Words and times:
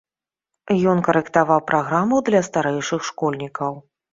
Ён 0.93 0.97
карэктаваў 1.09 1.61
праграму 1.73 2.23
для 2.31 2.41
старэйшых 2.51 3.01
школьнікаў. 3.11 3.73